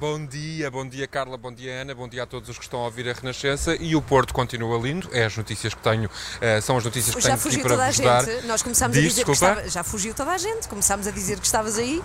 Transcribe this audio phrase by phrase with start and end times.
[0.00, 2.80] Bom dia, bom dia Carla, bom dia Ana, bom dia a todos os que estão
[2.80, 6.62] a ouvir a Renascença e o Porto continua lindo, é as notícias que tenho, uh,
[6.62, 8.24] são as notícias que já tenho aqui para toda vos a dar.
[8.24, 8.46] gente.
[8.46, 9.46] Nós começámos Diz, a dizer desculpa.
[9.54, 12.02] que estava, já fugiu toda a gente, começámos a dizer que estavas aí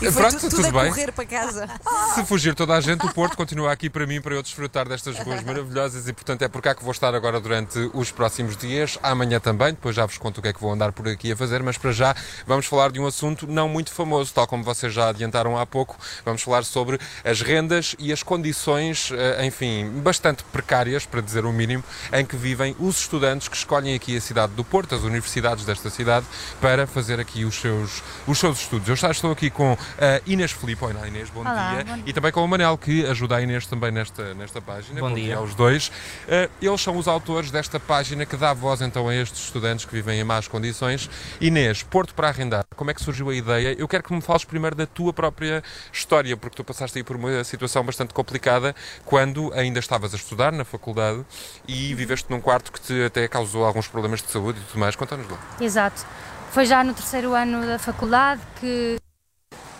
[0.00, 0.90] e Eh, foi pronto, tu- tudo, tudo a bem.
[0.90, 1.68] correr para casa.
[2.14, 5.18] Se fugir toda a gente, o Porto continua aqui para mim, para eu desfrutar destas
[5.18, 8.98] ruas maravilhosas e, portanto, é por cá que vou estar agora durante os próximos dias,
[9.02, 11.36] amanhã também, depois já vos conto o que é que vou andar por aqui a
[11.36, 12.16] fazer, mas para já
[12.46, 15.94] vamos falar de um assunto não muito famoso, tal como vocês já adiantaram há pouco,
[16.24, 16.98] vamos falar sobre
[17.34, 22.36] as rendas e as condições, eh, enfim, bastante precárias, para dizer o mínimo, em que
[22.36, 26.24] vivem os estudantes que escolhem aqui a cidade do Porto, as universidades desta cidade,
[26.60, 28.88] para fazer aqui os seus, os seus estudos.
[28.88, 30.84] Eu já estou aqui com a Inês Filipe.
[30.84, 31.84] Olá Inês, bom Olá, dia.
[31.84, 32.04] bom dia.
[32.06, 35.00] E também com o Manel, que ajuda a Inês também nesta, nesta página.
[35.00, 35.36] Bom dia.
[35.36, 35.90] aos dois.
[36.28, 39.92] Eh, eles são os autores desta página que dá voz então a estes estudantes que
[39.92, 41.10] vivem em más condições.
[41.40, 43.74] Inês, Porto para Arrendar, como é que surgiu a ideia?
[43.76, 47.23] Eu quero que me fales primeiro da tua própria história, porque tu passaste aí por
[47.24, 48.74] uma situação bastante complicada
[49.04, 51.24] quando ainda estavas a estudar na faculdade
[51.66, 54.96] e viveste num quarto que te até causou alguns problemas de saúde e tudo mais.
[54.96, 55.38] Conta-nos lá.
[55.60, 56.06] Exato.
[56.50, 58.96] Foi já no terceiro ano da faculdade que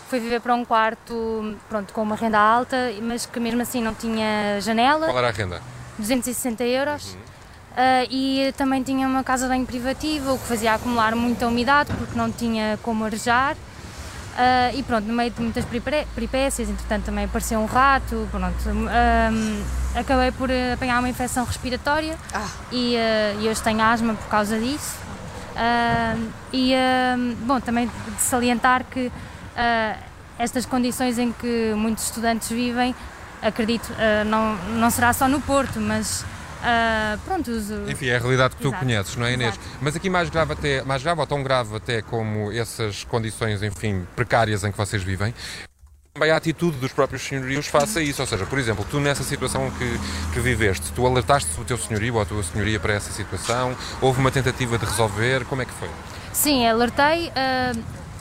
[0.09, 3.95] fui viver para um quarto pronto, com uma renda alta, mas que mesmo assim não
[3.95, 5.63] tinha janela, Qual era a renda?
[5.99, 7.17] 260 euros.
[7.77, 12.17] Ah, e também tinha uma casa banho privativa, o que fazia acumular muita umidade porque
[12.17, 13.57] não tinha como arejar.
[14.37, 18.55] Ah, e pronto, no meio de muitas peripé- peripécias, entretanto também apareceu um rato, pronto,
[18.69, 19.63] ahm,
[19.95, 22.47] acabei por apanhar uma infecção respiratória Ah.
[22.73, 22.97] e,
[23.41, 24.97] e hoje tenho asma por causa disso.
[25.57, 26.17] Ah,
[26.53, 26.75] e,
[27.47, 29.11] bom, também de salientar que
[29.57, 29.95] ah,
[30.37, 32.93] estas condições em que muitos estudantes vivem,
[33.41, 33.89] acredito,
[34.27, 36.25] não, não será só no Porto, mas
[36.65, 39.55] ah, pronto, os, Enfim, é a realidade que tu Exato, conheces, não é Inês?
[39.55, 39.69] exato.
[39.83, 44.07] Mas aqui mais grave até, mais grave ou tão grave até como essas condições, enfim,
[44.17, 45.35] precárias em que vocês vivem,
[46.15, 48.23] também a atitude dos próprios senhorios face a isso.
[48.23, 49.99] Ou seja, por exemplo, tu nessa situação que,
[50.33, 53.77] que viveste, tu alertaste o teu senhorio ou a tua senhoria para essa situação?
[54.01, 55.45] Houve uma tentativa de resolver?
[55.45, 55.91] Como é que foi?
[56.33, 57.33] Sim, alertei.
[57.37, 57.73] ah,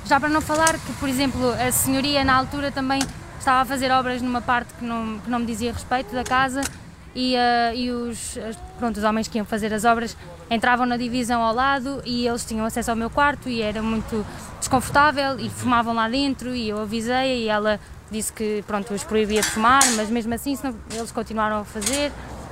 [0.06, 3.00] já para não falar que, por exemplo, a senhoria na altura também
[3.40, 6.62] estava a fazer obras numa parte que não, que não me dizia respeito da casa
[7.16, 8.38] e, ah, e os,
[8.78, 10.18] pronto, os homens que iam fazer as obras
[10.50, 14.26] entravam na divisão ao lado e eles tinham acesso ao meu quarto e era muito
[14.60, 17.80] desconfortável e fumavam lá dentro e eu avisei e ela
[18.12, 22.12] disse que pronto, os proibia de fumar, mas mesmo assim senão eles continuaram a fazer.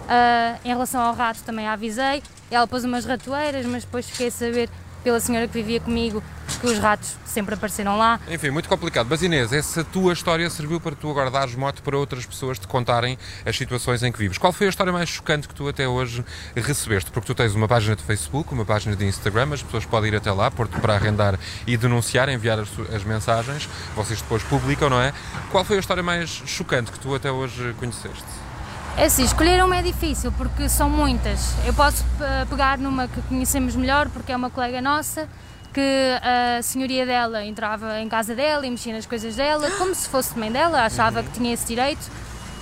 [0.09, 4.31] Ah, em relação ao rato também avisei, ela pôs umas ratoeiras, mas depois fiquei a
[4.31, 4.69] saber
[5.03, 6.23] pela senhora que vivia comigo
[6.59, 8.19] que os ratos sempre apareceram lá.
[8.29, 9.07] Enfim, muito complicado.
[9.09, 12.67] Mas Inês, essa tua história serviu para tu agora dares mote para outras pessoas te
[12.67, 14.37] contarem as situações em que vives.
[14.37, 16.23] Qual foi a história mais chocante que tu até hoje
[16.55, 17.09] recebeste?
[17.11, 20.15] Porque tu tens uma página de Facebook, uma página de Instagram, as pessoas podem ir
[20.15, 25.01] até lá, pôr-te para arrendar e denunciar, enviar as, as mensagens, vocês depois publicam, não
[25.01, 25.13] é?
[25.51, 28.40] Qual foi a história mais chocante que tu até hoje conheceste?
[28.97, 31.55] É assim, escolher uma é difícil porque são muitas.
[31.65, 35.27] Eu posso eh, pegar numa que conhecemos melhor porque é uma colega nossa
[35.73, 40.07] que a senhoria dela entrava em casa dela e mexia nas coisas dela como se
[40.09, 42.11] fosse mãe dela, achava que tinha esse direito.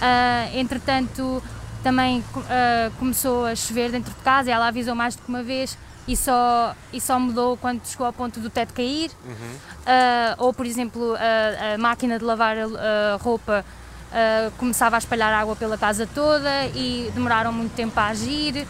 [0.02, 1.42] Ah, entretanto,
[1.84, 5.44] também ah, começou a chover dentro de casa e ela avisou mais do que uma
[5.44, 9.12] vez e só, e só mudou quando chegou ao ponto do teto cair.
[9.86, 13.66] Ah, ou, por exemplo, a, a máquina de lavar a, a roupa
[14.12, 18.66] ah, começava a espalhar água pela casa toda e demoraram muito tempo a agir.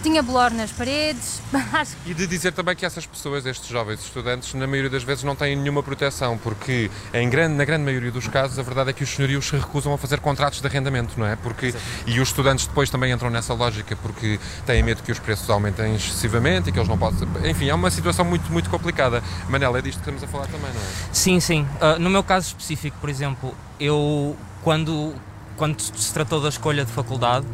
[0.00, 1.42] Tinha bolor nas paredes.
[1.72, 5.24] Acho E de dizer também que essas pessoas, estes jovens estudantes, na maioria das vezes
[5.24, 8.92] não têm nenhuma proteção, porque em grande, na grande maioria dos casos a verdade é
[8.92, 11.34] que os senhorios se recusam a fazer contratos de arrendamento, não é?
[11.34, 11.74] Porque,
[12.06, 15.96] e os estudantes depois também entram nessa lógica porque têm medo que os preços aumentem
[15.96, 17.26] excessivamente e que eles não possam.
[17.44, 19.20] Enfim, é uma situação muito, muito complicada.
[19.48, 20.84] Manela, é disto que estamos a falar também, não é?
[21.12, 21.66] Sim, sim.
[21.80, 25.14] Ah, no meu caso específico, por exemplo, eu, quando,
[25.56, 27.46] quando se tratou da escolha de faculdade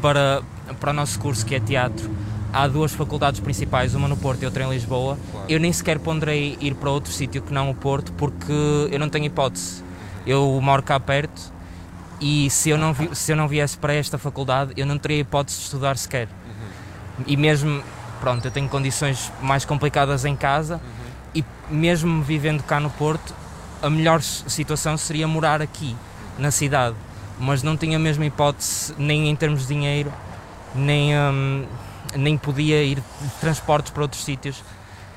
[0.00, 0.42] para,
[0.80, 2.10] para o nosso curso, que é teatro,
[2.52, 5.18] há duas faculdades principais, uma no Porto e outra em Lisboa.
[5.48, 8.52] Eu nem sequer ponderei ir para outro sítio que não o Porto, porque
[8.90, 9.82] eu não tenho hipótese.
[10.26, 11.52] Eu moro cá perto
[12.20, 15.18] e se eu não, vi- se eu não viesse para esta faculdade, eu não teria
[15.20, 16.28] hipótese de estudar sequer.
[17.26, 17.82] E mesmo,
[18.20, 20.80] pronto, eu tenho condições mais complicadas em casa
[21.34, 23.34] e mesmo vivendo cá no Porto,
[23.82, 25.96] a melhor situação seria morar aqui,
[26.38, 26.96] na cidade.
[27.38, 30.12] Mas não tinha a mesma hipótese, nem em termos de dinheiro,
[30.74, 31.66] nem, hum,
[32.16, 34.62] nem podia ir de transportes para outros sítios.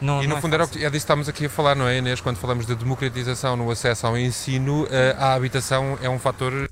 [0.01, 0.79] Não, E no é fundo era o fácil.
[0.79, 2.19] que, é disso que estamos aqui a falar, não é, Inês?
[2.21, 6.69] Quando falamos de democratização no acesso ao ensino, eh, a habitação é um fator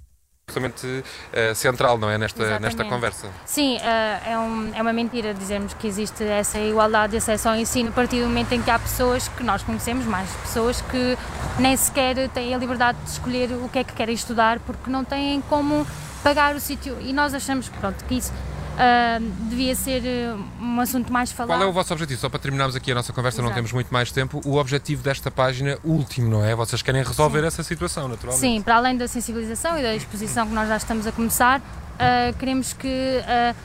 [0.48, 2.18] absolutamente eh, central, não é?
[2.18, 3.30] Nesta, nesta conversa.
[3.46, 7.56] Sim, eh, é, um- é uma mentira dizermos que existe essa igualdade de acesso ao
[7.56, 11.18] ensino a partir do momento em que há pessoas que nós conhecemos, mais pessoas que
[11.60, 15.06] nem sequer têm a liberdade de escolher o que é que querem estudar porque não
[15.06, 15.88] têm como
[16.24, 16.98] pagar o sítio.
[17.00, 18.32] E nós achamos pronto, que isso
[18.78, 21.58] ah, devia ser eh, um assunto mais falado.
[21.58, 22.20] Qual é o vosso objetivo?
[22.20, 23.56] Só para terminarmos aqui a nossa conversa, não Exato.
[23.56, 24.42] temos muito mais tempo.
[24.46, 26.56] O objetivo desta página, último, não é?
[26.56, 28.42] Vocês querem resolver essa situação, naturalmente.
[28.42, 31.62] Sim, para além da sensibilização e da exposição que nós já estamos a começar,
[32.00, 33.56] ah, queremos que ah,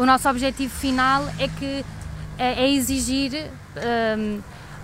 [0.00, 1.84] o nosso objetivo final é que
[2.38, 3.50] é, é exigir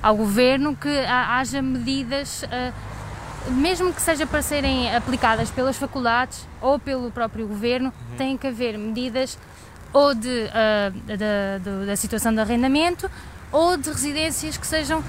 [0.02, 2.44] ao governo que ha- haja medidas,
[3.50, 8.78] mesmo que seja para serem aplicadas pelas faculdades ou pelo próprio governo, tem que haver
[8.78, 9.36] medidas
[9.92, 13.10] ou de, ah, da, da situação de arrendamento
[13.52, 15.02] ou de residências que sejam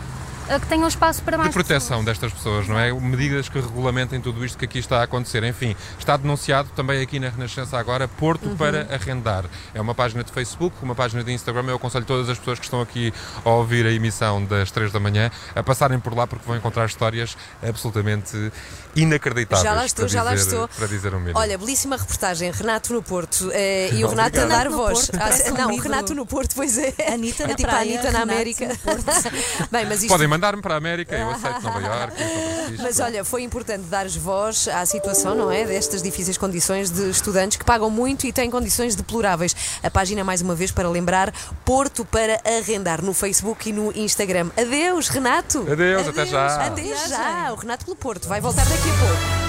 [0.59, 2.05] que tenham espaço para mais de proteção pessoas.
[2.05, 2.91] destas pessoas, não é?
[2.93, 5.43] Medidas que regulamentem tudo isto que aqui está a acontecer.
[5.43, 8.55] Enfim, está denunciado também aqui na Renascença agora Porto Uhum.
[8.57, 9.45] para arrendar.
[9.73, 11.65] É uma página de Facebook, uma página de Instagram.
[11.67, 13.13] Eu aconselho todas as pessoas que estão aqui
[13.45, 16.85] a ouvir a emissão das 3 da manhã a passarem por lá porque vão encontrar
[16.85, 18.51] histórias absolutamente
[18.95, 19.63] inacreditáveis.
[19.63, 20.67] Já lá estou, para já lá dizer- estou.
[20.67, 21.39] Para dizer um mínimo.
[21.39, 23.49] Olha, belíssima reportagem, Renato no Porto.
[23.53, 25.07] eh, e o Renato a dar voz.
[25.09, 25.83] Porto, Ah, não, livro.
[25.89, 26.93] Renato no Porto, pois é.
[27.13, 28.67] Anitta é na tipo a praia, Anitta na América.
[28.67, 29.05] no Porto.
[29.71, 32.81] Bem, mas isto Podem mandar-me para a América, eu aceito Nova Iorque, Francisco.
[32.81, 35.63] Mas olha, foi importante dares voz à situação, não é?
[35.63, 39.55] Destas difíceis condições de estudantes que pagam muito e têm condições deploráveis.
[39.83, 41.31] A página, mais uma vez, para lembrar,
[41.63, 44.49] Porto para arrendar no Facebook e no Instagram.
[44.57, 45.71] Adeus, Renato!
[45.71, 46.65] Adeus, até já.
[46.65, 47.53] Adeus já!
[47.53, 49.40] O Renato pelo Porto vai voltar daqui a pouco.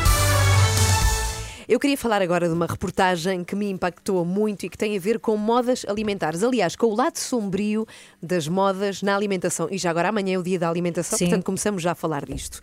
[1.69, 5.01] Eu queria falar agora de uma reportagem que me impactou muito e que tem a
[5.01, 6.43] ver com modas alimentares.
[6.43, 7.87] Aliás, com o lado sombrio
[8.23, 9.69] das modas na alimentação.
[9.71, 11.27] E já agora amanhã é o dia da alimentação, Sim.
[11.27, 12.61] portanto começamos já a falar disto.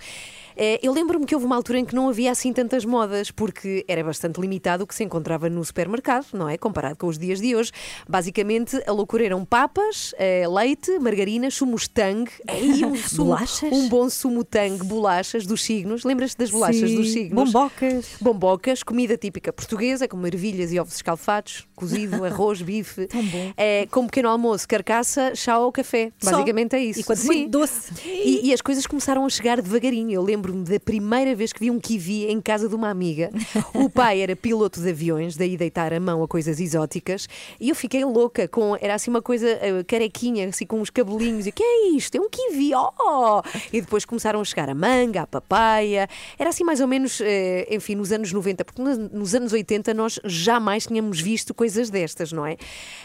[0.61, 3.85] Eh, Eu lembro-me que houve uma altura em que não havia assim tantas modas, porque
[3.87, 6.57] era bastante limitado o que se encontrava no supermercado, não é?
[6.57, 7.71] Comparado com os dias de hoje.
[8.07, 13.71] Basicamente, a loucura eram papas, eh, leite, margarina, sumos tang, aí um, sumo, Bolachas?
[13.71, 16.03] um bom sumo tang, bolachas dos signos.
[16.03, 17.45] Lembras-te das bolachas Sim, dos signos?
[17.53, 18.05] bombocas.
[18.19, 23.07] Bombocas, comida típica portuguesa, como ervilhas e ovos escalfados, cozido, arroz, bife.
[23.07, 23.53] Tão bom.
[23.55, 26.11] É, como pequeno almoço, carcaça, chá ou café.
[26.19, 26.31] Só.
[26.31, 26.99] Basicamente é isso.
[26.99, 27.47] E quando Sim.
[27.47, 27.93] doce.
[28.05, 30.11] E, e as coisas começaram a chegar devagarinho.
[30.11, 33.29] Eu lembro-me da primeira vez que vi um kiwi em casa de uma amiga.
[33.73, 37.27] O pai era piloto de aviões, daí deitar a mão a coisas exóticas.
[37.59, 38.75] E eu fiquei louca com.
[38.79, 41.45] Era assim uma coisa eh, carequinha, assim com uns cabelinhos.
[41.47, 42.15] E que é isto?
[42.15, 42.71] É um kiwi!
[42.75, 43.41] Oh!
[43.71, 46.07] E depois começaram a chegar a manga, a papaya.
[46.37, 49.93] Era assim mais ou menos, eh, enfim, nos anos 90, porque nos, nos anos 80
[49.93, 52.57] nós jamais tínhamos visto coisas destas, não é?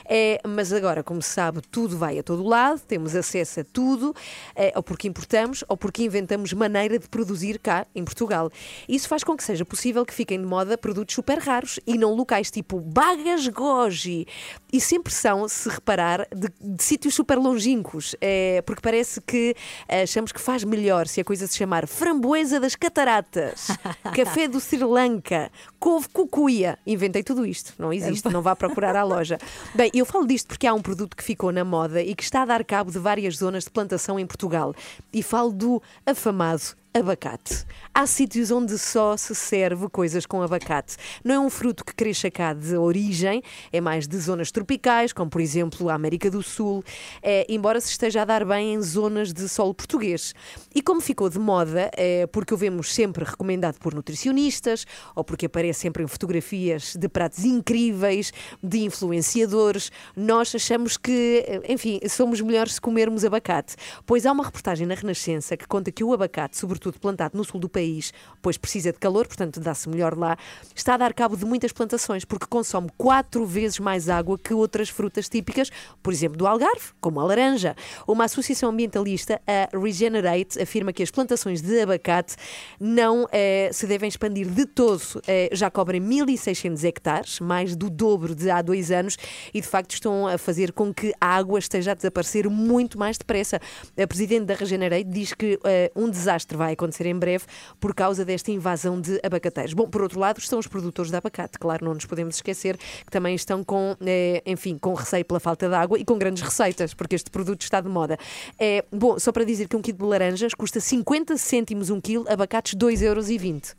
[0.06, 4.14] É, mas agora, como se sabe, tudo vai a todo lado, temos acesso a tudo,
[4.54, 7.23] eh, ou porque importamos, ou porque inventamos maneira de produzir
[7.58, 8.50] cá em Portugal.
[8.88, 12.14] Isso faz com que seja possível que fiquem de moda produtos super raros e não
[12.14, 14.26] locais tipo Bagas Goji.
[14.72, 19.54] E sempre são, se reparar, de, de sítios super longínquos, eh, porque parece que
[19.88, 23.68] achamos que faz melhor se a coisa se chamar Framboesa das Cataratas,
[24.14, 26.78] Café do Sri Lanka, Couve Cucuia.
[26.86, 29.38] Inventei tudo isto, não existe, não vá procurar à loja.
[29.74, 32.42] Bem, eu falo disto porque há um produto que ficou na moda e que está
[32.42, 34.74] a dar cabo de várias zonas de plantação em Portugal.
[35.12, 37.66] E falo do afamado abacate.
[37.92, 40.96] Há sítios onde só se serve coisas com abacate.
[41.24, 43.42] Não é um fruto que cresça cá de origem,
[43.72, 46.84] é mais de zonas tropicais, como por exemplo a América do Sul,
[47.20, 50.36] é, embora se esteja a dar bem em zonas de solo português.
[50.72, 54.86] E como ficou de moda, é, porque o vemos sempre recomendado por nutricionistas,
[55.16, 61.98] ou porque aparece sempre em fotografias de pratos incríveis, de influenciadores, nós achamos que, enfim,
[62.08, 63.74] somos melhores se comermos abacate.
[64.06, 67.60] Pois há uma reportagem na Renascença que conta que o abacate, sobretudo plantado no sul
[67.60, 70.36] do país, pois precisa de calor, portanto dá-se melhor lá,
[70.74, 74.88] está a dar cabo de muitas plantações, porque consome quatro vezes mais água que outras
[74.88, 75.70] frutas típicas,
[76.02, 77.74] por exemplo, do Algarve, como a laranja.
[78.06, 82.36] Uma associação ambientalista, a Regenerate, afirma que as plantações de abacate
[82.78, 85.02] não eh, se devem expandir de todo.
[85.26, 89.16] Eh, já cobrem 1.600 hectares, mais do dobro de há dois anos,
[89.52, 93.18] e de facto estão a fazer com que a água esteja a desaparecer muito mais
[93.18, 93.60] depressa.
[94.00, 97.44] A presidente da Regenerate diz que eh, um desastre vai acontecer em breve
[97.80, 99.72] por causa desta invasão de abacateiros.
[99.72, 103.10] Bom, por outro lado, estão os produtores de abacate, claro, não nos podemos esquecer que
[103.10, 106.94] também estão com, eh, enfim, com receio pela falta de água e com grandes receitas,
[106.94, 108.18] porque este produto está de moda.
[108.58, 112.24] É, bom, só para dizer que um quilo de laranjas custa 50 cêntimos um quilo,
[112.28, 113.74] abacates 2,20 euros.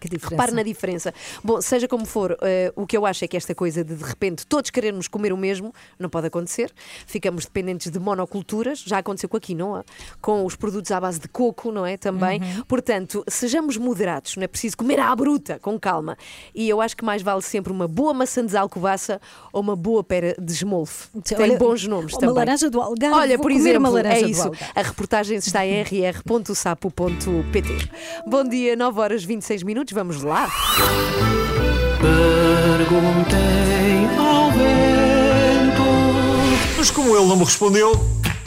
[0.00, 0.34] Que diferença.
[0.34, 1.14] Repare na diferença.
[1.42, 4.04] Bom, seja como for, eh, o que eu acho é que esta coisa de de
[4.04, 6.72] repente todos querermos comer o mesmo não pode acontecer.
[7.06, 9.84] Ficamos dependentes de monoculturas, já aconteceu com a quinoa,
[10.20, 11.96] com os produtos à base de coco, não é?
[11.96, 12.40] Também.
[12.40, 12.64] Uhum.
[12.64, 16.16] Portanto, sejamos moderados, não é preciso comer à bruta, com calma.
[16.54, 19.20] E eu acho que mais vale sempre uma boa maçã de alcobaça
[19.52, 21.08] ou uma boa pera de esmolfe.
[21.24, 22.34] Tem Olha, bons nomes uma também.
[22.36, 24.50] laranja do Algarve, Olha, por exemplo, uma é isso.
[24.74, 27.68] A reportagem está em rr.sapo.pt.
[28.26, 30.48] Bom dia, 9 horas 26 minutos, vamos lá.
[32.78, 35.82] Perguntei ao vento.
[36.76, 37.92] Mas como ele não me respondeu,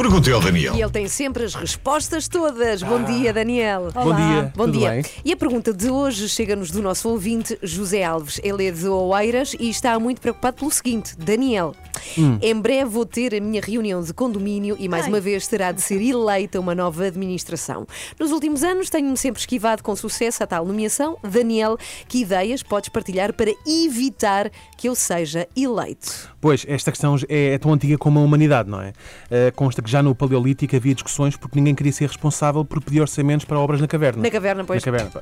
[0.02, 0.76] perguntei ao Daniel.
[0.76, 2.82] E ele tem sempre as respostas todas.
[2.82, 3.90] Bom dia, Daniel.
[3.94, 4.16] Olá.
[4.16, 4.54] dia.
[4.56, 4.90] Bom Tudo dia.
[4.90, 5.04] bem?
[5.24, 8.42] E a pergunta de hoje chega-nos do nosso ouvinte, José Alves.
[8.44, 11.76] Ele é de Oeiras e está muito preocupado pelo seguinte: Daniel,
[12.18, 12.40] Hum.
[12.42, 15.10] em breve vou ter a minha reunião de condomínio e mais Ai.
[15.10, 17.86] uma vez terá de ser eleita uma nova administração.
[18.20, 21.18] Nos últimos anos tenho-me sempre esquivado com sucesso a tal nomeação.
[21.24, 21.78] Daniel,
[22.08, 26.32] que ideias podes partilhar para evitar que eu seja eleito?
[26.42, 28.94] Pois, esta questão é, tão antiga como a humanidade, não é?
[29.30, 33.02] Eh, consta que já no Paleolítico havia discussões porque ninguém queria ser responsável por pedir
[33.02, 34.24] orçamentos para obras na caverna.
[34.24, 34.84] Na caverna, pois.
[34.84, 35.22] Na caverna.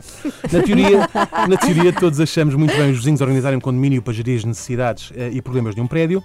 [0.52, 1.10] Na teoria,
[1.48, 5.12] na teoria, todos achamos muito bem os vizinhos organizarem um condomínio para gerir as necessidades
[5.16, 6.24] eh, e problemas de um prédio,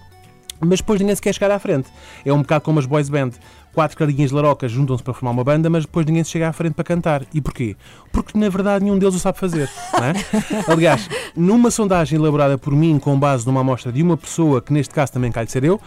[0.60, 1.88] mas depois ninguém se quer chegar à frente.
[2.24, 3.30] É um bocado como as boys band.
[3.74, 6.74] Quatro carinhas larocas juntam-se para formar uma banda, mas depois ninguém se chega à frente
[6.74, 7.24] para cantar.
[7.34, 7.76] E porquê?
[8.12, 9.68] Porque na verdade nenhum deles o sabe fazer.
[9.94, 10.70] É?
[10.70, 14.94] Aliás, numa sondagem elaborada por mim com base numa amostra de uma pessoa, que neste
[14.94, 15.80] caso também calha de ser eu,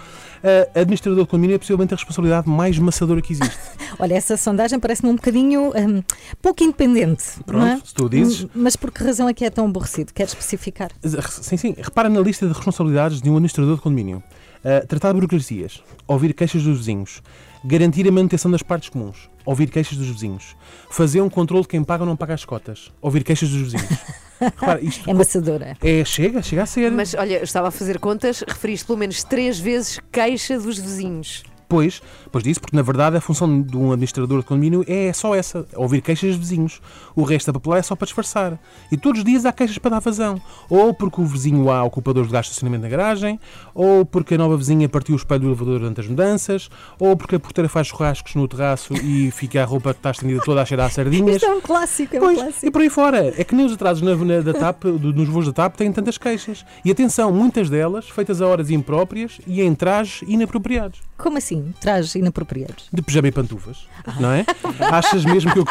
[0.76, 3.58] a administrador de condomínio é possivelmente a responsabilidade mais maçadora que existe.
[4.00, 6.04] Olha, essa sondagem parece-me um bocadinho hum,
[6.42, 7.24] pouco independente.
[7.46, 7.82] Pronto, não é?
[7.84, 8.44] se tu dizes.
[8.44, 10.14] Hum, Mas por que razão é que é tão aborrecido?
[10.14, 10.92] Queres especificar?
[11.30, 11.76] Sim, sim.
[11.78, 14.22] Repara na lista de responsabilidades de um administrador de condomínio.
[14.58, 17.22] Uh, tratar de burocracias, ouvir queixas dos vizinhos,
[17.64, 20.56] garantir a manutenção das partes comuns, ouvir queixas dos vizinhos,
[20.90, 24.00] fazer um controle de quem paga ou não paga as cotas, ouvir queixas dos vizinhos.
[24.40, 25.76] Repara, isto É maçadora.
[25.82, 26.92] é, chega, chega a ser.
[26.92, 31.44] Mas olha, eu estava a fazer contas, referiste pelo menos três vezes queixa dos vizinhos.
[31.70, 35.36] Pois, pois disso, porque na verdade a função de um administrador de condomínio é só
[35.36, 36.82] essa, ouvir queixas de vizinhos.
[37.16, 38.58] O resto da papelada é só para disfarçar.
[38.92, 40.42] E todos os dias há queixas para dar vazão.
[40.70, 43.38] Ou porque o vizinho há ocupadores de gasto de estacionamento na garagem,
[43.76, 47.36] ou porque a nova vizinha partiu o espelho do elevador durante as mudanças, ou porque
[47.36, 50.66] a porteira faz churrascos no terraço e fica a roupa que está estendida toda a
[50.66, 51.36] cheirar a sardinhas.
[51.36, 52.66] Isto é um clássico, é um Pois, clássico.
[52.66, 53.34] e por aí fora.
[53.38, 56.18] É que nem os atrasos na, na- da TAP, nos voos da TAP têm tantas
[56.18, 56.66] queixas.
[56.86, 61.02] E atenção, muitas delas feitas a horas impróprias e em trajes inapropriados.
[61.18, 61.57] Como assim?
[61.80, 62.88] Trajes inapropriados.
[62.92, 63.88] De pijama e pantufas,
[64.20, 64.46] não é?
[64.92, 65.66] Achas mesmo que eu,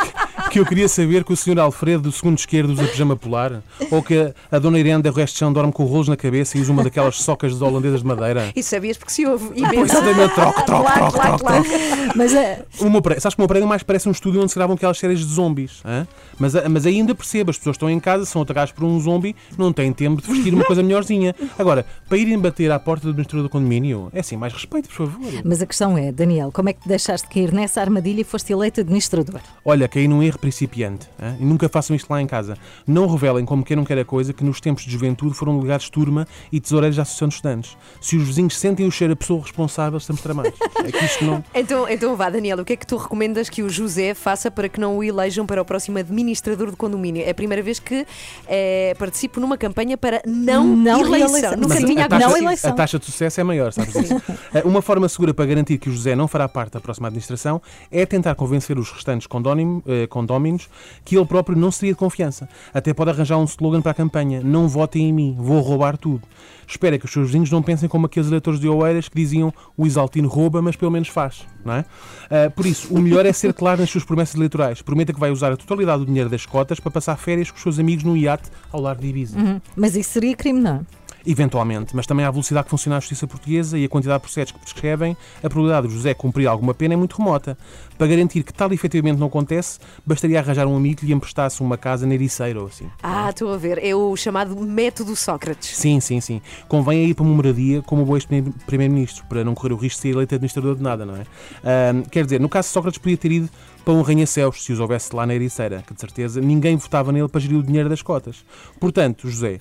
[0.56, 1.58] que eu queria saber que o Sr.
[1.58, 3.60] Alfredo do segundo esquerdo usa pijama polar?
[3.90, 4.16] Ou que
[4.50, 6.72] a, a Dona Irene da Resto de Chão dorme com rolos na cabeça e usa
[6.72, 8.50] uma daquelas socas de holandesas de madeira?
[8.56, 9.82] E sabias porque se ouve Pois imenso.
[9.96, 11.64] exatamente, troque, troque, Claro, troque, claro, troque, claro.
[11.64, 12.16] troque.
[12.16, 14.50] Mas é, O meu prédio, sabes que o meu prédio mais parece um estúdio onde
[14.50, 15.82] se gravam aquelas séries de zombies.
[15.84, 16.06] hã?
[16.38, 19.74] Mas, mas ainda percebo, as pessoas estão em casa, são atacadas por um zombie, não
[19.74, 21.34] têm tempo de vestir uma coisa melhorzinha.
[21.58, 25.06] Agora, para irem bater à porta do administrador do condomínio, é assim, mais respeito, por
[25.06, 25.20] favor.
[25.44, 28.54] mas a questão é, Daniel, como é que te deixaste cair nessa armadilha e foste
[28.54, 29.40] eleito administrador?
[29.62, 31.08] Olha, caí num erro principiante.
[31.40, 32.56] E nunca façam isto lá em casa.
[32.86, 35.90] Não revelem como queiram quer a coisa que nos tempos de juventude foram delegados de
[35.92, 37.76] turma e tesoureiros da Associação de Estudantes.
[38.00, 40.52] Se os vizinhos sentem o cheiro a pessoa responsável, estamos tramados.
[40.84, 41.42] É que isto não.
[41.52, 44.68] Então, então vá, Daniel, o que é que tu recomendas que o José faça para
[44.68, 47.22] que não o elejam para o próximo administrador de condomínio?
[47.24, 48.06] É a primeira vez que
[48.46, 51.32] eh, participo numa campanha para não, Não eleição.
[51.32, 51.56] reeleição.
[51.56, 52.70] Nunca tinha a taxa, não eleição.
[52.70, 54.22] a taxa de sucesso é maior, sabes disso?
[54.54, 57.60] Eh, Uma forma segura para garantir que o José não fará parte da próxima administração
[57.90, 60.68] é tentar convencer os restantes condónimo- eh, condóminos
[61.04, 62.48] que ele próprio não seria de confiança.
[62.74, 66.22] Até pode arranjar um slogan para a campanha: Não votem em mim, vou roubar tudo.
[66.66, 69.86] Espera que os seus vizinhos não pensem como aqueles eleitores de Oeiras que diziam o
[69.86, 71.46] Isaltino rouba, mas pelo menos faz.
[71.64, 71.84] Não é?
[72.28, 74.82] Ah, por isso, o melhor é ser claro nas suas promessas eleitorais.
[74.82, 77.62] Prometa que vai usar a totalidade do dinheiro das cotas para passar férias com os
[77.62, 79.38] seus amigos no iate ao lar de Ibiza.
[79.38, 79.60] Uhum.
[79.76, 80.84] Mas isso seria crime, não?
[81.26, 84.52] Eventualmente, mas também à velocidade que funciona a justiça portuguesa e a quantidade de processos
[84.52, 87.58] que prescrevem, a probabilidade de José cumprir alguma pena é muito remota.
[87.98, 91.76] Para garantir que tal efetivamente não acontece, bastaria arranjar um amigo que lhe emprestasse uma
[91.76, 92.88] casa na Ericeira ou assim.
[93.02, 93.82] Ah, estou a ver.
[93.84, 95.76] É o chamado método Sócrates.
[95.76, 96.40] Sim, sim, sim.
[96.68, 100.08] Convém ir para uma moradia como o ex-primeiro-ministro, para não correr o risco de ser
[100.10, 101.24] eleito administrador de nada, não é?
[101.64, 103.50] Ahm, quer dizer, no caso de Sócrates podia ter ido
[103.84, 107.28] para um ranha-céus, se os houvesse lá na Ericeira, que de certeza ninguém votava nele
[107.28, 108.44] para gerir o dinheiro das cotas.
[108.80, 109.58] Portanto, José,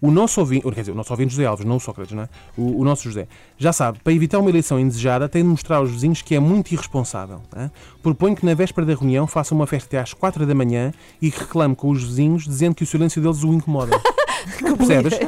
[0.00, 2.28] o nosso ouvinte, quer dizer, o nosso ouvinte José Alves, não o Sócrates, não é?
[2.56, 3.26] O, o nosso José,
[3.56, 6.72] já sabe, para evitar uma eleição indesejada, tem de mostrar aos vizinhos que é muito
[6.72, 7.40] irresponsável.
[7.56, 7.70] é?
[8.02, 11.30] Proponho que na véspera da reunião faça uma festa até às 4 da manhã e
[11.30, 13.98] que reclame com os vizinhos, dizendo que o silêncio deles o incomoda.
[14.76, 15.18] Percebes?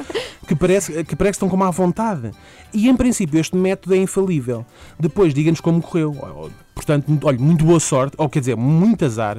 [0.46, 2.30] Que parece, que parece que estão com má vontade.
[2.72, 4.64] E em princípio este método é infalível.
[4.98, 6.50] Depois diga-nos como correu.
[6.78, 9.36] Portanto, muito- olha, muito boa sorte, ou quer dizer, muito azar,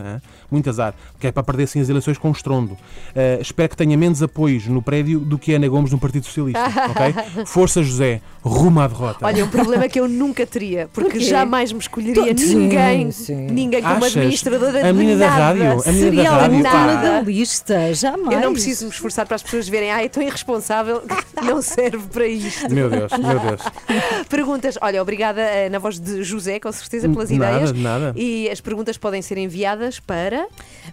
[0.52, 2.74] muito azar, que é para perder assim as eleições com estrondo.
[2.74, 6.60] Uh, espero que tenha menos apoios no prédio do que Ana Gomes no Partido Socialista,
[6.92, 7.46] ok?
[7.46, 9.26] Força José, rumo à derrota.
[9.26, 13.36] Olha, um problema que eu nunca teria, porque jamais me escolheria Sim, ninguém, sim.
[13.50, 14.18] ninguém como Achas?
[14.18, 15.44] administradora A menina de da nada.
[15.44, 17.02] rádio, a menina da Seria a rádio, nada.
[17.02, 18.34] da lista, jamais.
[18.34, 21.02] Eu não preciso me esforçar para as pessoas verem, ah, é tão irresponsável
[21.42, 22.70] não serve para isto.
[22.70, 23.62] Meu Deus, meu Deus.
[24.28, 27.74] Perguntas, olha, obrigada eh, na voz de José, com certeza, pelas Nada, ideias.
[27.74, 28.14] de nada.
[28.16, 30.48] E as perguntas podem ser enviadas para.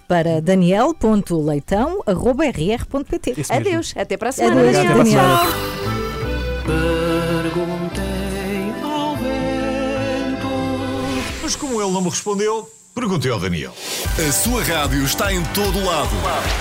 [0.06, 3.34] Para daniel.leitão.rr.pt.
[3.48, 4.60] Adeus, até para a semana.
[4.60, 5.04] Adeus, Daniel.
[5.04, 5.46] semana.
[7.42, 10.46] Perguntei ao vento.
[11.42, 13.74] Mas como ele não me respondeu, perguntei ao Daniel.
[14.26, 16.08] A sua rádio está em todo lado.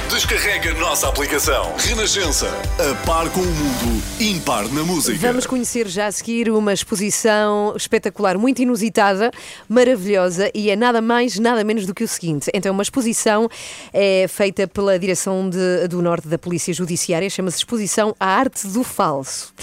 [0.09, 1.73] Descarrega a nossa aplicação.
[1.77, 2.47] Renascença.
[2.77, 5.17] A par com o mundo, impar na música.
[5.27, 9.31] Vamos conhecer já a seguir uma exposição espetacular, muito inusitada,
[9.69, 12.51] maravilhosa e é nada mais, nada menos do que o seguinte.
[12.53, 13.49] Então, uma exposição
[13.93, 18.83] é feita pela Direção de- do Norte da Polícia Judiciária, chama-se Exposição à Arte do
[18.83, 19.53] Falso.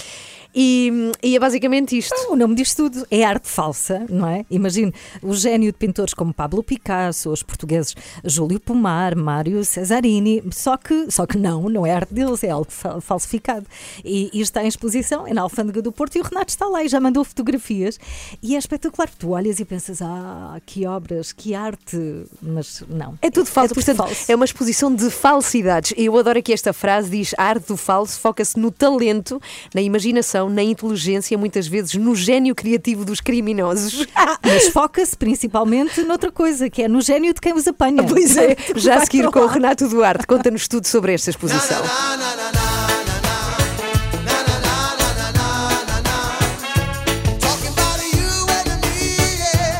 [0.55, 2.13] E, e é basicamente isto.
[2.29, 3.05] O nome diz tudo.
[3.09, 4.45] É arte falsa, não é?
[4.49, 10.43] Imagine o gênio de pintores como Pablo Picasso, os portugueses Júlio Pomar, Mário Cesarini.
[10.51, 13.65] Só que, só que não, não é arte deles, é algo fa- falsificado.
[14.03, 16.83] E, e está em exposição, é na Alfândega do Porto, e o Renato está lá
[16.83, 17.99] e já mandou fotografias.
[18.41, 19.09] E é espetacular.
[19.17, 22.25] Tu olhas e pensas, ah, que obras, que arte.
[22.41, 23.17] Mas não.
[23.21, 24.31] É tudo falso, tudo portanto, falso.
[24.31, 25.93] é uma exposição de falsidades.
[25.97, 29.41] E eu adoro aqui esta frase: diz a arte do falso foca-se no talento,
[29.73, 34.05] na imaginação, na inteligência, muitas vezes no gênio criativo dos criminosos.
[34.15, 38.03] Ah, mas foca-se principalmente noutra coisa, que é no gênio de quem os apanha.
[38.03, 39.53] Pois é, já a seguir com o.
[39.53, 41.81] Renato Duarte, conta-nos tudo sobre esta exposição.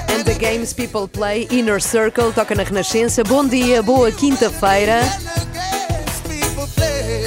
[0.10, 3.24] And the Games People Play, Inner Circle, toca na Renascença.
[3.24, 5.02] Bom dia, boa quinta-feira.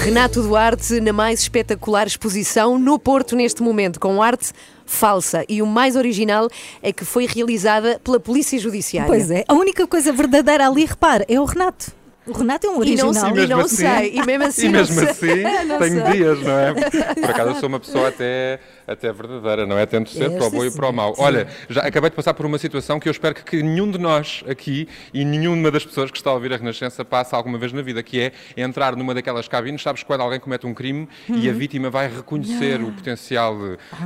[0.06, 4.52] Renato Duarte na mais espetacular exposição no Porto neste momento, com arte
[4.84, 5.44] falsa.
[5.48, 6.48] E o mais original
[6.80, 9.08] é que foi realizada pela Polícia Judiciária.
[9.08, 11.90] Pois é, a única coisa verdadeira ali, repare, é o Renato.
[12.24, 13.14] O Renato é um E não, original.
[13.14, 15.42] sei, e não sei, e mesmo assim, e mesmo assim.
[15.66, 16.12] Não tenho sei.
[16.12, 16.74] dias, não é?
[17.14, 19.84] Por acaso eu sou uma pessoa até, até verdadeira, não é?
[19.86, 21.14] Tento ser É, para o bom e para o mau.
[21.18, 24.44] Olha, já acabei de passar por uma situação que eu espero que, nenhum de nós
[24.48, 27.82] aqui e nenhuma das pessoas que está a ouvir a Renascença passe alguma vez na
[27.82, 31.52] vida, que é entrar numa daquelas cabines, sabes quando alguém comete um crime e a
[31.52, 31.58] Uhum.
[31.58, 33.56] vítima vai reconhecer o potencial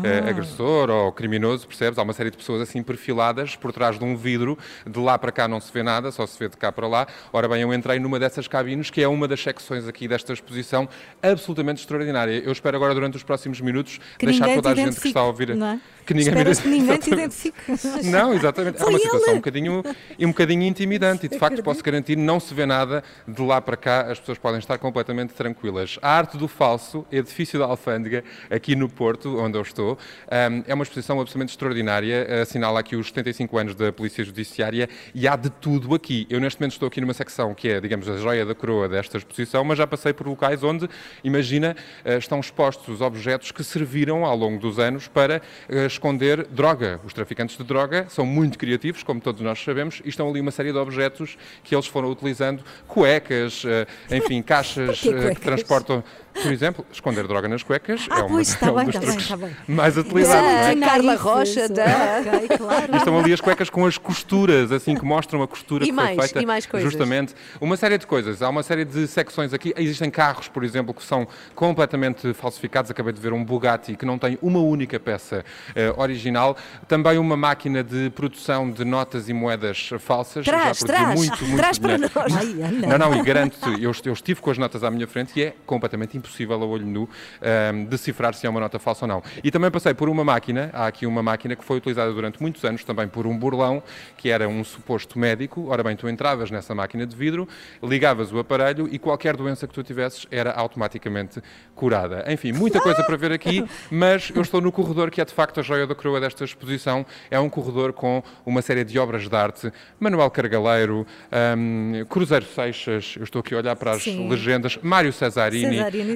[0.05, 0.31] eh, Ah.
[0.31, 1.99] agressor ou criminoso, percebes?
[1.99, 5.33] Há uma série de pessoas assim perfiladas por trás de um vidro, de lá para
[5.33, 7.07] cá não se vê nada, só se vê de cá para lá.
[7.33, 10.89] Ora bem, eu entrei numa dessas cabines, que é uma das secções aqui desta exposição,
[11.23, 12.43] absolutamente extraordinária.
[12.45, 15.09] Eu espero agora, durante os próximos minutos, Que deixar ninguém toda a te gente que
[15.09, 15.57] está a ouvir.
[15.57, 15.81] não é?
[16.11, 17.57] Que ninguém Esperas me que ninguém te identifique.
[18.11, 18.75] Não, exatamente.
[18.75, 19.35] É Foi uma situação ele.
[19.35, 19.83] um bocadinho,
[20.19, 23.05] um bocadinho intimidante e, de facto, posso garantir, não se vê nada.
[23.29, 26.01] De lá para cá, as pessoas podem estar completamente tranquilas.
[26.03, 30.75] A Arte do Falso, edifício da Alfândega, aqui no Porto, onde eu estou, hum, é
[30.75, 32.43] uma exposição absolutamente extraordinária.
[32.43, 36.27] Assinala aqui os 75 anos da Polícia Judiciária e há de tudo aqui.
[36.29, 39.17] Eu, neste momento, estou aqui numa secção que é, digamos, a joia da coroa desta
[39.17, 40.91] exposição, mas já passei por locais onde,
[41.23, 46.47] imagina, eh, estão expostos os objetos que serviram ao longo dos anos para eh, esconder
[46.47, 46.99] droga.
[47.05, 50.51] Os traficantes de droga são muito criativos, como todos nós sabemos, e estão ali uma
[50.51, 53.87] série de objetos que eles foram utilizando, cuecas, eh,
[54.17, 55.41] enfim, caixas eh, que cuecas?
[55.41, 56.03] transportam.
[56.33, 58.95] Por exemplo, esconder droga nas cuecas Ah, é, uma, pois, está é um bem, dos
[58.95, 59.57] está bem, truques está bem.
[59.69, 60.43] mais utilizados.
[60.43, 60.71] não é?
[60.71, 61.75] Ah, Carla Rocha, isso.
[61.75, 61.85] tá.
[62.21, 62.93] Ok, claro.
[62.93, 65.93] E estão ali as cuecas com as costuras, assim que mostram a costura E que
[65.93, 66.43] mais, foi feita.
[66.43, 66.91] e mais coisas.
[66.91, 67.35] Justamente.
[67.61, 68.41] Uma série de coisas.
[68.43, 69.75] Há uma série de secções aqui.
[69.77, 72.91] Existem carros, por exemplo, que são completamente falsificados.
[72.91, 76.57] Acabei de ver um Bugatti que não tem uma única peça eh, original.
[76.89, 80.45] Também uma máquina de produção de notas e moedas falsas.
[80.45, 81.15] Traz, Já traz.
[81.19, 82.13] muito, muito Traz para dinheiro.
[82.15, 82.99] nós.
[82.99, 85.55] Não, não, e garanto-te, eu, eu estive com as notas à minha frente e é
[85.67, 87.09] completamente impossível a olho nu
[87.43, 89.23] ahm, decifrar se é uma nota falsa ou não.
[89.43, 92.65] E também passei por uma máquina, há aqui uma máquina que foi utilizada durante muitos
[92.65, 93.83] anos também por um burlão,
[94.17, 95.69] que era um suposto médico.
[95.69, 97.49] Ora bem, tu entravas nessa máquina de vidro,
[97.83, 101.43] ligavas o aparelho e qualquer doença que tu tivesses era automaticamente
[101.75, 102.25] curada.
[102.29, 105.61] Enfim, muita coisa para ver aqui, mas eu estou no corredor que é de facto
[105.61, 107.05] a joia da coroa desta exposição.
[107.31, 113.15] É um corredor com uma série de obras de arte, Manuel Cargaleiro, ahm, Cruzeiro Seixas,
[113.17, 114.29] eu estou aqui a olhar para as Sim.
[114.29, 116.10] legendas, Mário Cesarini, Cesarini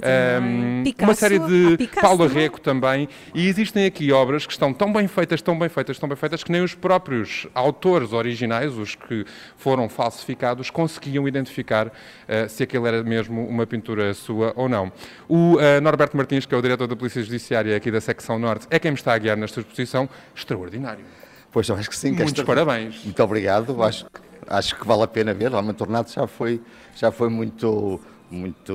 [0.85, 1.09] Picasso.
[1.11, 2.37] uma série de Ah, Picasso Paulo também.
[2.43, 6.09] Arreco também, e existem aqui obras que estão tão bem feitas, tão bem feitas, tão
[6.09, 9.25] bem feitas, que nem os próprios autores originais, os que
[9.57, 11.93] foram falsificados, conseguiam identificar
[12.29, 14.93] ah, se aquele era mesmo uma pintura sua ou não.
[15.29, 18.67] O ah, Norberto Martins, que é o diretor da Polícia Judiciária aqui da secção Norte,
[18.71, 21.05] é quem me está a guiar nesta exposição, extraordinário.
[21.53, 22.09] Pois eu acho que sim.
[22.13, 23.05] que Muitos esta- parabéns.
[23.05, 23.81] Muito obrigado.
[23.83, 24.11] Acho, que-
[24.49, 25.51] acho que vale a pena ver.
[25.51, 26.61] Realmente o Renato já foi,
[26.97, 28.01] já foi muito,
[28.35, 28.73] muito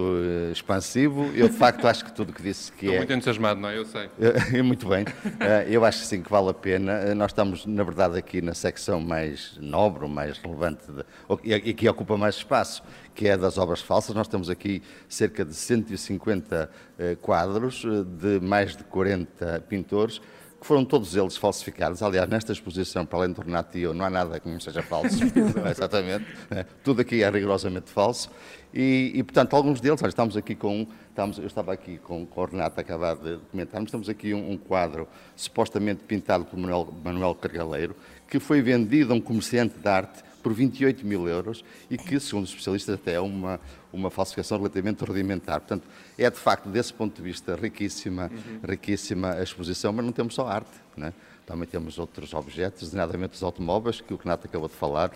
[0.47, 1.25] eh, expansivo.
[1.35, 2.97] Eu de facto acho que tudo que disse que Estou é.
[2.97, 3.77] muito entusiasmado, não é?
[3.77, 4.09] Eu sei.
[4.53, 5.05] Eh, Muito bem.
[5.39, 6.93] Eh, Eu acho sim que vale a pena.
[6.93, 11.73] Eh, Nós estamos, na verdade, aqui na secção mais nobre, mais relevante, de- o- e
[11.73, 12.81] que ocupa mais espaço,
[13.13, 14.15] que é das obras falsas.
[14.15, 17.83] Nós temos aqui cerca de 150 eh, quadros
[18.19, 20.21] de mais de 40 pintores,
[20.59, 22.03] que foram todos eles falsificados.
[22.03, 24.83] Aliás, nesta exposição, para além do Renato e eu, não há nada que não seja
[24.83, 25.19] falso.
[25.69, 26.25] Exatamente.
[26.49, 26.65] né?
[26.83, 28.29] Tudo aqui é rigorosamente falso.
[28.73, 30.85] E, e, portanto, alguns deles, olha, estamos aqui com.
[31.09, 34.33] Estamos, eu estava aqui com, com o Renato a acabar de comentar, mas temos aqui
[34.33, 37.95] um, um quadro supostamente pintado por Manuel, Manuel Cargaleiro,
[38.27, 42.45] que foi vendido a um comerciante de arte por 28 mil euros e que, segundo
[42.45, 43.59] os especialistas, até é uma,
[43.91, 45.59] uma falsificação relativamente rudimentar.
[45.59, 48.31] Portanto, é de facto, desse ponto de vista, riquíssima,
[48.67, 50.71] riquíssima a exposição, mas não temos só arte.
[50.95, 51.13] Né?
[51.45, 55.11] Também temos outros objetos, designadamente os automóveis, que o Renato acabou de falar,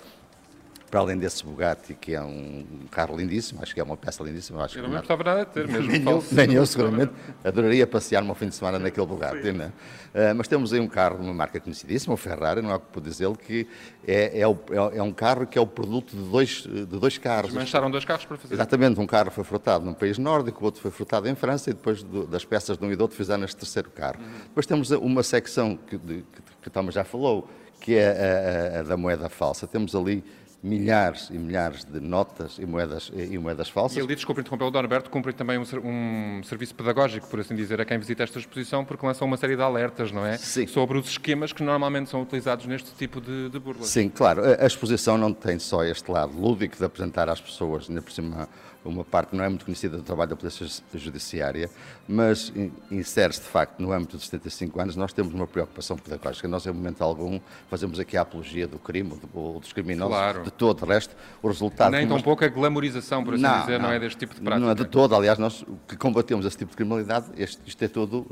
[0.94, 4.64] para além desse Bugatti, que é um carro lindíssimo, acho que é uma peça lindíssima.
[4.64, 5.88] Acho Eu que não gostava nada de ter mesmo.
[5.92, 7.12] nem eu, nem eu, seguramente.
[7.44, 9.72] Adoraria passear-me ao fim de semana naquele Bugatti, né?
[10.14, 12.80] Ah, mas temos aí um carro de uma marca conhecidíssima, o Ferrari, não há o
[12.80, 13.68] que por dizê-lo, que
[14.08, 17.18] é, é, o- é- é um carro que é o produto de dois, de dois
[17.18, 17.50] carros.
[17.50, 18.54] Desmancharam dois carros para fazer.
[18.54, 21.74] Exatamente, um carro foi frutado num país nórdico, o outro foi frutado em França e
[21.74, 24.20] depois do- das peças de um e do outro fizeram este terceiro carro.
[24.44, 27.50] Depois temos uma secção que, de, que, que o Thomas já falou,
[27.82, 29.66] que é a, a- a da moeda falsa.
[29.66, 30.24] Temos ali
[30.64, 33.98] milhares e milhares de notas e moedas, e moedas falsas.
[33.98, 37.82] E ele, desculpe interromper, o Norberto cumpre também um, um serviço pedagógico, por assim dizer,
[37.82, 40.38] a quem visita esta exposição, porque lança uma série de alertas, não é?
[40.38, 40.66] Sim.
[40.66, 43.88] Sobre os esquemas que normalmente são utilizados neste tipo de, de burlas.
[43.88, 44.42] Sim, claro.
[44.42, 48.14] A, a exposição não tem só este lado lúdico de apresentar às pessoas, ainda por
[48.14, 48.48] cima,
[48.86, 51.70] uma parte não é muito conhecida do trabalho da Polícia Judiciária,
[52.08, 54.96] mas in- insere-se de facto no âmbito dos 75 anos.
[54.96, 56.48] Nós temos uma preocupação pedagógica.
[56.48, 60.16] Nós, em momento algum, fazemos aqui a apologia do crime ou do- ou dos criminosos,
[60.16, 60.44] Claro.
[60.44, 60.86] de todo.
[60.86, 61.92] De resto, o resultado.
[61.92, 63.92] Nem tão nós- pouco a glamorização, por assim dizer, não.
[63.92, 64.66] é deste tipo de prática.
[64.66, 65.16] Não é de todo.
[65.16, 68.26] Aliás, nós que combatemos esse tipo de criminalidade, este- isto é todo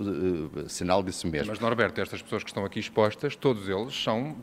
[0.57, 1.47] eh, sinal disso mesmo.
[1.47, 4.35] Mas, Norberto, estas pessoas que estão aqui expostas, todos eles são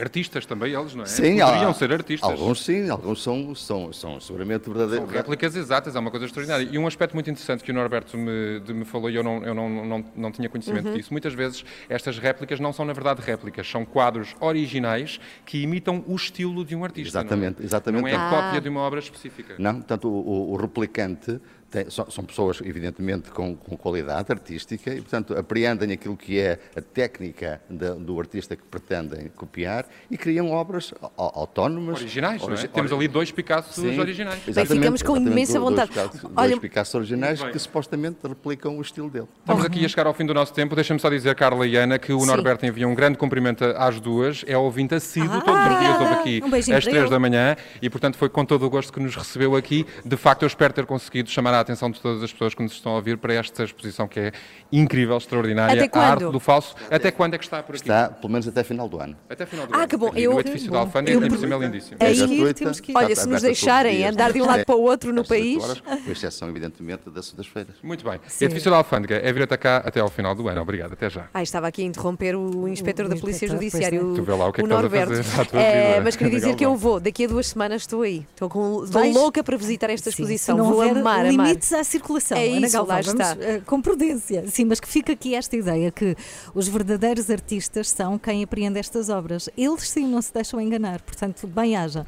[0.00, 1.06] artistas também, eles, não é?
[1.06, 2.30] Sim, Poderiam há- ser artistas.
[2.30, 4.74] Alguns sim, alguns são, são, são seguramente São
[5.10, 5.30] verdadeiros.
[5.30, 6.68] réplicas exatas, é uma coisa extraordinária.
[6.70, 9.42] E um aspecto muito interessante que o Norberto me, de- me falou e eu, não,
[9.44, 10.94] eu não, não, não tinha conhecimento Uhum.
[10.94, 16.04] disso, muitas vezes estas réplicas não são na verdade réplicas, são quadros originais que imitam
[16.06, 17.18] o estilo de um artista.
[17.18, 17.66] Exatamente, não é?
[17.66, 18.00] exatamente.
[18.02, 18.30] Não é a Ah.
[18.30, 19.54] cópia de uma obra específica.
[19.58, 25.00] Não, portanto, o- o replicante tem- são, são pessoas, evidentemente, com, com qualidade artística e,
[25.00, 30.50] portanto, apreendem aquilo que é a técnica da- do artista que pretendem copiar e criam
[30.50, 31.96] obras au- autónomas.
[32.00, 32.52] Originais, não é?
[32.52, 34.40] origi- Temos ali dois Picassos Sim, originais.
[34.44, 35.90] Bem, ficamos com exatamente, imensa dois vontade.
[35.90, 39.28] Picasso- Dois, Olha- Picasso originais que supostamente replicam o estilo dele.
[39.40, 40.74] Estamos aqui a chegar ao fim do nosso tempo.
[40.74, 42.26] Deixa-me só dizer, Carla e Ana, que o Sim.
[42.26, 44.44] Norberto envia um grande cumprimento às duas.
[44.46, 47.88] É ouvinte assíduo, Ah, todos os dias houve aqui Um às três da manhã e,
[47.88, 49.86] portanto, foi com todo o gosto que nos recebeu aqui.
[50.04, 52.72] De facto, eu espero ter conseguido chamar a atenção de todas as pessoas que nos
[52.72, 54.32] estão a ouvir para esta exposição que é
[54.72, 55.84] incrível, extraordinária.
[55.84, 56.74] Até A arte do falso.
[56.90, 57.82] Até quando é que está por aqui?
[57.84, 59.16] Está, pelo menos até final do ano.
[59.28, 59.88] Até final do Ah, ano.
[59.88, 60.08] que bom.
[60.08, 60.84] Aqui Eu- No edifício da bom.
[60.84, 61.96] Alfândega, Eu- por cima é lindíssimo.
[62.00, 62.26] É É isso.
[62.26, 62.96] gratuita, temos que ir.
[62.96, 64.12] Olha, se nos deixarem dias.
[64.12, 65.62] andar de um lado É, para o outro no país.
[65.62, 67.74] horas, com exceção, evidentemente, das segundas-feiras.
[67.82, 68.20] Muito bem.
[68.40, 70.60] Edifício da Alfândega é vir até cá até ao final do ano.
[70.60, 70.92] Obrigado.
[70.92, 71.28] Até já.
[71.34, 74.02] Ah, estava aqui a interromper o inspetor da Polícia pois Judiciária, é.
[74.02, 75.22] o, Tu vê lá o que é o que estás a Norberto.
[75.50, 76.00] vida.
[76.02, 78.26] mas queria dizer que eu vou, daqui a duas semanas estou aí.
[78.30, 80.56] Estou, com, estou louca para visitar esta Sim, exposição.
[80.58, 81.49] vou amar, amar.
[81.50, 82.36] Limites à circulação.
[82.38, 83.44] É Ana isso, Galvão, lá vamos, está.
[83.44, 84.44] eh, com prudência.
[84.48, 86.16] Sim, mas que fica aqui esta ideia que
[86.54, 89.48] os verdadeiros artistas são quem apreende estas obras.
[89.56, 91.00] Eles sim não se deixam enganar.
[91.02, 92.06] Portanto, bem haja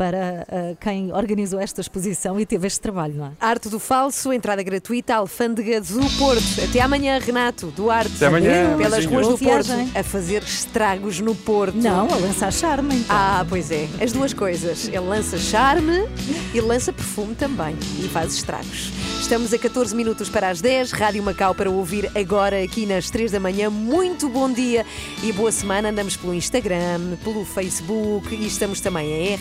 [0.00, 3.30] para eh, quem organizou esta exposição e teve este trabalho, não é?
[3.38, 6.42] Arte do Falso, entrada gratuita, Alfândega do Porto.
[6.66, 8.14] Até amanhã, Renato, Duarte.
[8.16, 9.92] Até amanhã, Pelas ruas do Porto, viagem.
[9.94, 11.76] a fazer estragos no Porto.
[11.76, 12.96] Não, a lançar charme.
[12.96, 13.14] Então.
[13.14, 14.88] Ah, pois é, as duas coisas.
[14.88, 16.08] Ele lança charme
[16.54, 18.90] e lança perfume também e faz estragos.
[19.20, 23.30] Estamos a 14 minutos para as 10, Rádio Macau para ouvir agora aqui nas 3
[23.30, 23.68] da manhã.
[23.68, 24.84] Muito bom dia
[25.22, 25.90] e boa semana.
[25.90, 29.32] Andamos pelo Instagram, pelo Facebook e estamos também a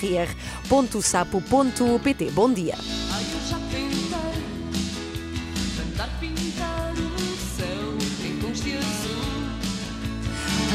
[0.70, 2.32] rr.sapo.pt.
[2.32, 2.76] Bom dia.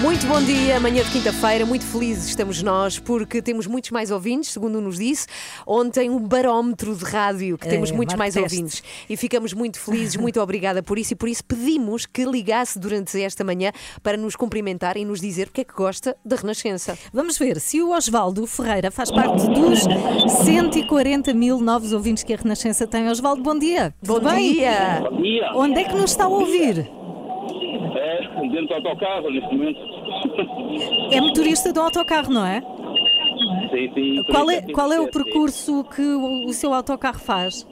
[0.05, 4.51] Muito bom dia, manhã de quinta-feira, muito felizes estamos nós porque temos muitos mais ouvintes,
[4.51, 5.27] segundo nos disse.
[5.67, 8.55] Ontem um barómetro de rádio que É, temos muitos marco mais teste.
[8.55, 12.79] ouvintes e ficamos muito felizes, muito obrigada por isso e por isso pedimos que ligasse
[12.79, 16.37] durante esta manhã para nos cumprimentar e nos dizer o que é que gosta da
[16.37, 16.99] Renascença.
[17.11, 19.85] Vamos ver se o Osvaldo Ferreira faz parte dos
[20.45, 23.09] 140 mil novos ouvintes que a Renascença tem.
[23.09, 23.95] Osvaldo, bom dia.
[24.07, 25.03] Bom dia!
[25.23, 25.51] dia.
[25.55, 26.91] Onde é que nos está a ouvir?
[27.97, 29.94] É, dentro do autocarro neste momento.
[31.11, 32.61] É motorista de um autocarro, não é?
[33.71, 34.25] Sim, sim.
[34.31, 35.11] Qual é, Sim, qual é o sim.
[35.11, 37.67] percurso que o, o seu autocarro faz?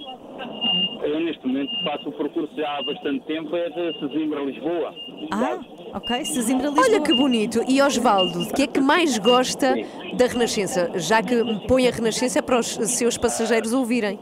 [1.03, 4.95] Eu neste momento faço o percurso já há bastante tempo, é de Sesimbra a Lisboa.
[5.33, 5.59] Ah,
[5.95, 6.87] ok, Sesimbra Lisboa.
[6.89, 7.61] Olha que bonito.
[7.69, 9.75] E Osvaldo, de que é que mais gosta
[10.17, 10.91] da Renascença?
[10.99, 11.35] Já que
[11.67, 14.19] põe a Renascença para os seus passageiros ouvirem.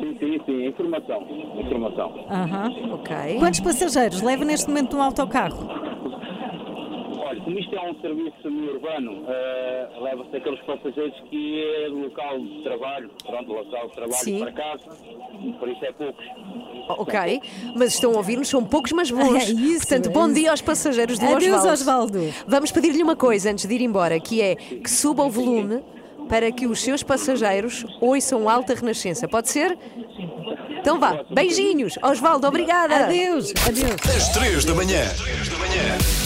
[0.00, 0.66] Sim, sim, sim.
[0.66, 1.22] Informação.
[1.58, 2.26] Informação.
[2.28, 2.92] Aham.
[2.94, 3.16] Ok.
[3.38, 5.66] Quantos passageiros leva neste momento um autocarro?
[7.24, 12.38] Olha, como isto é um serviço semi-urbano, eh, leva-se aqueles passageiros que é do local
[12.40, 14.38] de trabalho, pronto, local de trabalho Sim.
[14.40, 14.96] para casa,
[15.58, 16.24] por isso é poucos.
[16.88, 17.40] Ok,
[17.76, 19.42] mas estão a ouvir-nos, são poucos, mas bons.
[19.42, 20.34] É isso, Portanto, é bom isso.
[20.34, 22.18] dia aos passageiros do Adeus, Osvaldo.
[22.18, 22.34] Osvaldo.
[22.46, 25.82] Vamos pedir-lhe uma coisa antes de ir embora, que é que suba o volume
[26.28, 29.28] para que os seus passageiros ouçam alta renascença.
[29.28, 29.76] Pode ser?
[30.80, 31.98] Então vá, beijinhos.
[32.02, 33.04] Osvaldo, obrigada.
[33.04, 34.16] Adeus, adeus.
[34.16, 35.02] Às 3 da manhã.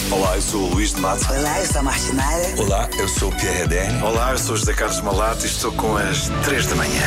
[0.09, 1.29] Olá, eu sou o Luís de Matos.
[1.29, 2.61] Olá, eu sou a Martinalha.
[2.61, 4.01] Olá, eu sou o Pierre Rederne.
[4.01, 7.03] Olá, eu sou o José Carlos Malato e estou com as 3 da manhã.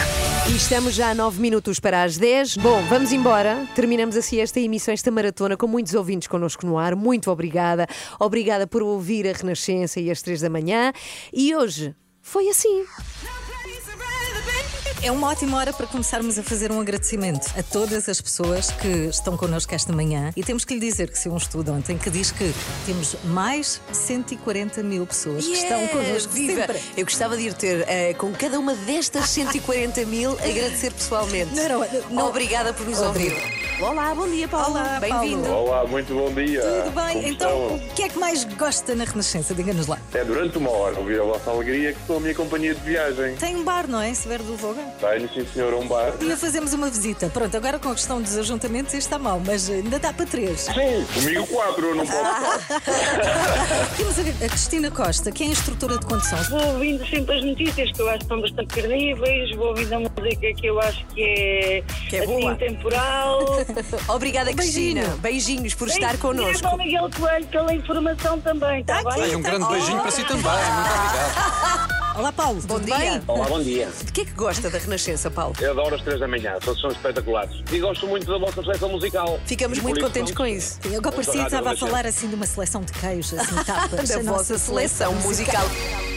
[0.51, 2.59] E estamos já a 9 minutos para as 10.
[2.59, 3.67] Bom, vamos embora.
[3.75, 6.95] Terminamos assim esta emissão, esta maratona, com muitos ouvintes connosco no ar.
[6.95, 7.87] Muito obrigada.
[8.19, 10.93] Obrigada por ouvir a Renascença e às 3 da manhã.
[11.33, 12.85] E hoje foi assim.
[15.03, 18.87] É uma ótima hora para começarmos a fazer um agradecimento a todas as pessoas que
[19.07, 20.31] estão connosco esta manhã.
[20.37, 22.53] E temos que lhe dizer que saiu um estudo ontem que diz que
[22.85, 26.67] temos mais 140 mil pessoas que estão connosco Viva!
[26.67, 26.81] sempre.
[26.99, 31.55] Eu gostava de ir ter eh, com cada uma destas 140 mil agradecer pessoalmente.
[31.55, 32.29] Não, não, não.
[32.29, 33.33] Obrigada por nos ouvir.
[33.81, 34.71] Olá, bom dia, Paulo.
[34.77, 35.49] Olá, Bem-vindo.
[35.51, 36.61] Olá, muito bom dia.
[36.61, 37.15] Tudo bem?
[37.15, 37.77] Como Então, estão?
[37.77, 39.55] o que é que mais gosta na Renascença?
[39.55, 39.99] Diga-nos lá.
[40.13, 43.37] É durante uma hora ouvir a vossa alegria que sou a minha companhia de viagem.
[43.37, 44.13] Tem um bar, não é?
[44.13, 44.83] Severo do Voga?
[45.01, 46.13] Tenho, sim senhor, um bar.
[46.15, 47.31] Um dia fazemos uma visita.
[47.31, 50.61] Pronto, agora com a questão dos ajuntamentos isto está mal, mas ainda dá para três.
[50.61, 52.77] Sim, comigo quatro, eu não posso estar.
[53.97, 56.39] Temos a a Cristina Costa, que é instrutora de condução.
[56.51, 60.01] Vou ouvindo sempre as notícias que eu acho que estão bastante credíveis, vou ouvindo a
[60.01, 62.55] música que eu acho que é, Que é assim, boa.
[62.57, 63.41] temporal.
[64.09, 65.01] Obrigada, Cristina.
[65.03, 65.19] Beijinho.
[65.19, 66.67] Beijinhos por estar connosco.
[66.67, 69.21] ao Miguel Coelho pela informação também, está Tá aqui.
[69.23, 69.37] bem?
[69.37, 70.43] Um grande beijinho para si também.
[70.43, 72.01] Muito obrigado.
[72.21, 72.61] Olá, Paulo.
[72.67, 72.97] Bom tudo dia.
[72.99, 73.23] bem?
[73.27, 73.89] Olá, bom dia.
[74.05, 75.55] De que é que gosta da Renascença, Paulo?
[75.59, 77.63] Eu adoro as três da manhã, todos são espetaculares.
[77.73, 79.41] E gosto muito da vossa seleção musical.
[79.47, 80.79] Ficamos E muito contentes com isso.
[80.83, 84.11] Sim, agora parecia que estava a falar assim de uma seleção de queijos, assim, tapas.
[84.11, 85.65] Da a nossa vossa seleção musical.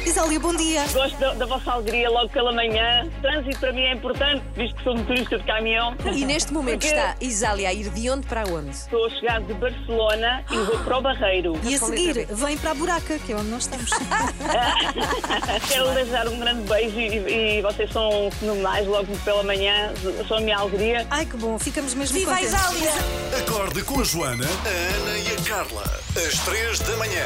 [0.05, 0.85] Isália, bom dia.
[0.91, 3.09] Gosto da, da vossa alegria logo pela manhã.
[3.21, 5.95] Trânsito para mim é importante, visto que sou motorista de caminhão.
[6.13, 8.71] E neste momento Porque está Isália a ir de onde para onde?
[8.71, 11.53] Estou a chegar de Barcelona e vou para o Barreiro.
[11.63, 13.89] E a seguir, vem para a buraca, que é onde nós estamos.
[15.69, 19.91] Quero deixar um grande beijo e, e vocês são fenomenais logo pela manhã.
[20.27, 21.08] São a minha alegria.
[21.10, 22.53] Ai, que bom, ficamos mesmo Viva a contentes.
[22.53, 22.91] Isália!
[23.39, 25.84] Acorde com a Joana, a Ana e a Carla.
[26.15, 27.25] Às 3 da manhã.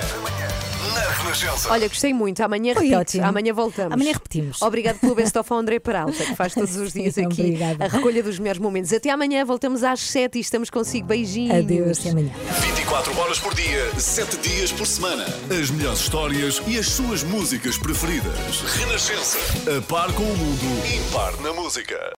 [0.97, 1.71] Na Renascença.
[1.71, 2.41] Olha, gostei muito.
[2.41, 2.95] Amanhã Foi repite.
[2.99, 3.25] ótimo.
[3.25, 3.93] Amanhã voltamos.
[3.93, 4.61] Amanhã repetimos.
[4.61, 7.85] Obrigado pelo best of André Peralta, que faz todos os dias Sim, aqui obrigada.
[7.85, 8.91] a recolha dos melhores momentos.
[8.91, 11.07] Até amanhã, voltamos às 7 e estamos consigo.
[11.07, 11.55] Beijinhos.
[11.57, 12.31] Adeus, até amanhã.
[12.61, 15.25] 24 horas por dia, 7 dias por semana.
[15.49, 18.33] As melhores histórias e as suas músicas preferidas.
[18.77, 19.37] Renascença.
[19.77, 22.15] A par com o mundo, impar na música.